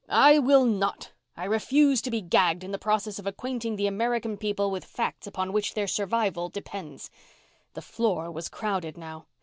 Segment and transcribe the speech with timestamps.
[0.09, 1.11] "I will not.
[1.37, 5.27] I refuse to be gagged in the process of acquainting the American people with facts
[5.27, 7.11] upon which their very survival depends."
[7.75, 9.27] The floor was crowded now.